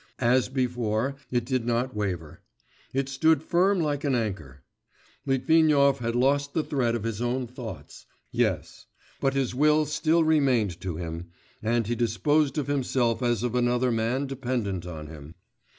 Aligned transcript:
As 0.17 0.49
before, 0.49 1.15
it 1.29 1.45
did 1.45 1.63
not 1.63 1.95
waver; 1.95 2.41
it 2.91 3.07
stood 3.07 3.43
firm 3.43 3.79
like 3.79 4.03
an 4.03 4.15
anchor. 4.15 4.63
Litvinov 5.27 5.99
had 5.99 6.15
lost 6.15 6.55
the 6.55 6.63
thread 6.63 6.95
of 6.95 7.03
his 7.03 7.21
own 7.21 7.45
thoughts... 7.45 8.07
yes; 8.31 8.87
but 9.19 9.35
his 9.35 9.53
will 9.53 9.85
still 9.85 10.23
remained 10.23 10.81
to 10.81 10.95
him, 10.97 11.27
and 11.61 11.85
he 11.85 11.93
disposed 11.93 12.57
of 12.57 12.65
himself 12.65 13.21
as 13.21 13.43
of 13.43 13.53
another 13.53 13.91
man 13.91 14.25
dependent 14.25 14.87
on 14.87 15.05
him. 15.05 15.35